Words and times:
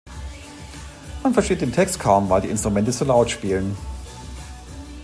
Man 1.21 1.35
versteht 1.35 1.61
den 1.61 1.71
Text 1.73 1.99
kaum, 1.99 2.27
weil 2.27 2.41
die 2.41 2.47
Instrumente 2.49 2.91
so 2.91 3.05
laut 3.05 3.29
spielen. 3.29 3.77